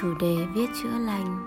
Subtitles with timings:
[0.00, 1.38] chủ đề viết chữa lành.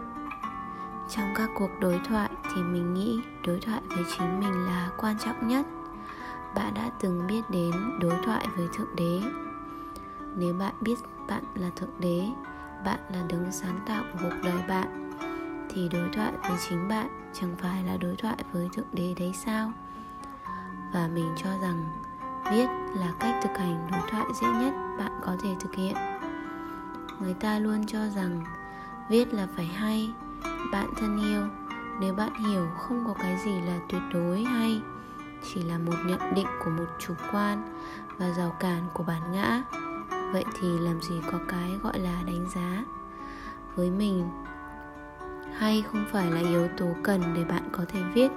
[1.10, 5.16] Trong các cuộc đối thoại thì mình nghĩ đối thoại với chính mình là quan
[5.26, 5.66] trọng nhất.
[6.56, 9.22] Bạn đã từng biết đến đối thoại với thượng đế.
[10.36, 12.28] Nếu bạn biết bạn là thượng đế,
[12.86, 15.12] bạn là đứng sáng tạo của cuộc đời bạn,
[15.70, 19.34] thì đối thoại với chính bạn chẳng phải là đối thoại với thượng đế đấy
[19.36, 19.72] sao?
[20.94, 21.86] Và mình cho rằng
[22.52, 25.96] viết là cách thực hành đối thoại dễ nhất bạn có thể thực hiện
[27.20, 28.42] người ta luôn cho rằng,
[29.10, 30.14] viết là phải hay,
[30.72, 31.42] bạn thân yêu.
[32.00, 34.82] Nếu bạn hiểu không có cái gì là tuyệt đối hay,
[35.54, 37.80] chỉ là một nhận định của một chủ quan
[38.18, 39.64] và rào cản của bản ngã,
[40.34, 42.84] vậy thì làm gì có cái gọi là đánh giá?
[43.76, 44.30] Với mình,
[45.58, 48.32] hay không phải là yếu tố cần để bạn có thể viết?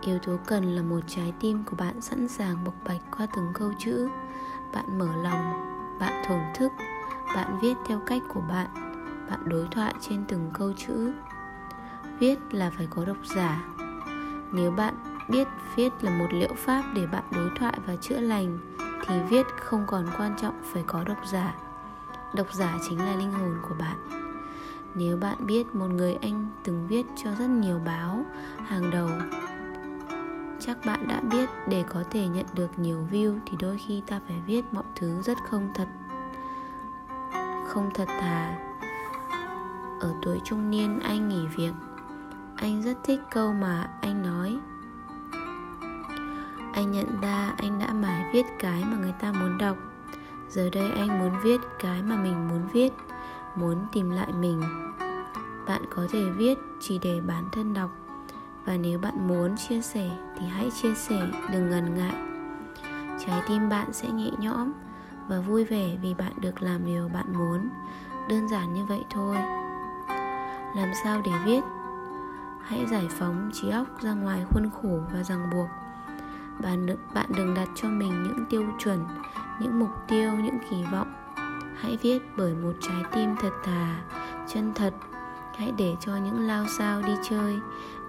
[0.00, 3.46] Yếu tố cần là một trái tim của bạn sẵn sàng bộc bạch qua từng
[3.54, 4.08] câu chữ.
[4.74, 5.52] Bạn mở lòng,
[6.00, 6.72] bạn thổn thức
[7.34, 8.66] bạn viết theo cách của bạn.
[9.30, 11.12] Bạn đối thoại trên từng câu chữ.
[12.18, 13.64] Viết là phải có độc giả.
[14.52, 14.94] Nếu bạn
[15.28, 18.58] biết viết là một liệu pháp để bạn đối thoại và chữa lành,
[19.06, 21.54] thì viết không còn quan trọng phải có độc giả.
[22.34, 23.96] Độc giả chính là linh hồn của bạn.
[24.94, 28.24] Nếu bạn biết một người anh từng viết cho rất nhiều báo,
[28.66, 29.08] hàng đầu,
[30.60, 34.20] chắc bạn đã biết để có thể nhận được nhiều view thì đôi khi ta
[34.28, 35.86] phải viết mọi thứ rất không thật
[37.74, 38.56] không thật thà.
[40.00, 41.72] Ở tuổi trung niên, anh nghỉ việc.
[42.56, 44.58] Anh rất thích câu mà anh nói.
[46.72, 49.76] Anh nhận ra anh đã mãi viết cái mà người ta muốn đọc.
[50.48, 52.92] Giờ đây anh muốn viết cái mà mình muốn viết,
[53.56, 54.62] muốn tìm lại mình.
[55.66, 57.90] Bạn có thể viết chỉ để bản thân đọc.
[58.64, 62.16] Và nếu bạn muốn chia sẻ thì hãy chia sẻ, đừng ngần ngại.
[63.26, 64.72] Trái tim bạn sẽ nhẹ nhõm
[65.28, 67.68] và vui vẻ vì bạn được làm điều bạn muốn.
[68.28, 69.36] Đơn giản như vậy thôi.
[70.76, 71.60] Làm sao để viết?
[72.62, 75.68] Hãy giải phóng trí óc ra ngoài khuôn khổ và ràng buộc.
[76.62, 79.04] Bạn đừng, bạn đừng đặt cho mình những tiêu chuẩn
[79.60, 81.12] những mục tiêu những kỳ vọng.
[81.80, 84.02] Hãy viết bởi một trái tim thật thà
[84.46, 84.94] chân thật.
[85.56, 87.58] Hãy để cho những lao sao đi chơi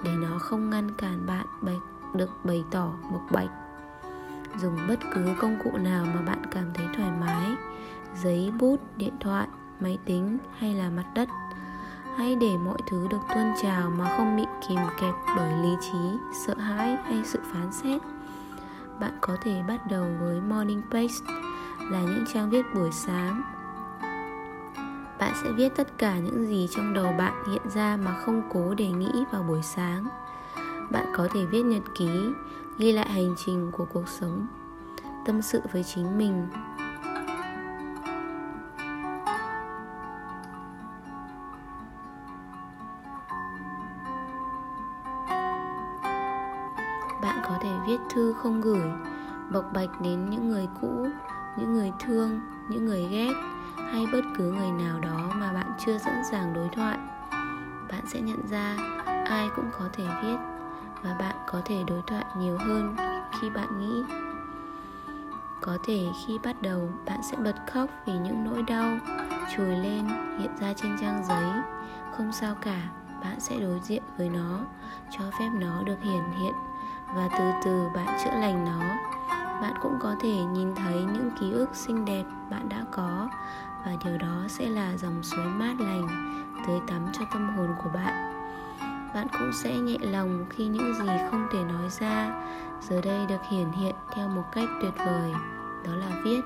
[0.03, 1.81] để nó không ngăn cản bạn bạch
[2.13, 3.49] được bày tỏ bộc bạch
[4.57, 7.51] dùng bất cứ công cụ nào mà bạn cảm thấy thoải mái.
[8.23, 9.47] Giấy bút, điện thoại,
[9.79, 11.29] máy tính hay là mặt đất.
[12.17, 16.17] Hãy để mọi thứ được tuôn trào mà không bị kìm kẹp bởi lý trí,
[16.45, 18.01] sợ hãi hay sự phán xét.
[18.99, 21.13] Bạn có thể bắt đầu với morning page
[21.79, 23.41] là những trang viết buổi sáng.
[25.19, 28.73] Bạn sẽ viết tất cả những gì trong đầu bạn hiện ra mà không cố
[28.73, 30.07] để nghĩ vào buổi sáng
[30.91, 32.09] bạn có thể viết nhật ký,
[32.77, 34.47] ghi lại hành trình của cuộc sống,
[35.25, 36.47] tâm sự với chính mình.
[47.21, 48.91] Bạn có thể viết thư không gửi,
[49.53, 51.07] bộc bạch đến những người cũ,
[51.57, 53.33] những người thương, những người ghét,
[53.91, 56.97] hay bất cứ người nào đó mà bạn chưa sẵn sàng đối thoại.
[57.89, 58.77] Bạn sẽ nhận ra
[59.25, 60.54] ai cũng có thể viết
[61.05, 62.95] và bạn có thể đối thoại nhiều hơn
[63.41, 64.03] khi bạn nghĩ.
[65.61, 68.97] Có thể khi bắt đầu, bạn sẽ bật khóc vì những nỗi đau
[69.57, 70.07] trồi lên
[70.39, 71.45] hiện ra trên trang giấy.
[72.17, 72.81] Không sao cả,
[73.21, 74.59] bạn sẽ đối diện với nó,
[75.11, 76.53] cho phép nó được hiển hiện
[77.15, 78.79] và từ từ bạn chữa lành nó.
[79.61, 83.29] Bạn cũng có thể nhìn thấy những ký ức xinh đẹp bạn đã có
[83.85, 86.07] và điều đó sẽ là dòng suối mát lành
[86.67, 88.44] tưới tắm cho tâm hồn của bạn
[89.15, 92.31] bạn cũng sẽ nhẹ lòng khi những gì không thể nói ra.
[92.81, 95.31] Giờ đây được hiển hiện theo một cách tuyệt vời,
[95.85, 96.41] đó là viết.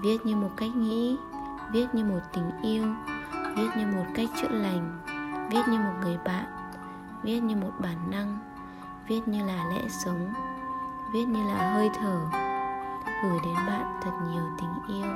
[0.00, 1.18] Viết như một cách nghĩ,
[1.72, 2.84] viết như một tình yêu,
[3.56, 5.00] viết như một cách chữa lành,
[5.50, 6.44] viết như một người bạn,
[7.22, 8.38] viết như một bản năng,
[9.08, 10.34] viết như là lẽ sống,
[11.12, 12.20] viết như là hơi thở.
[13.22, 15.06] Gửi đến bạn thật nhiều tình yêu.